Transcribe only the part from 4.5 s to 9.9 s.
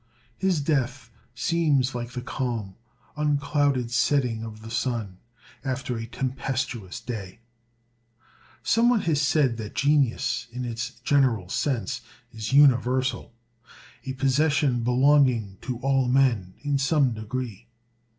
the sun, after a tempestuous day. Some one has said that